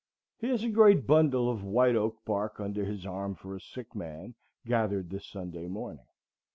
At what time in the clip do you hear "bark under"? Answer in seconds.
2.25-2.83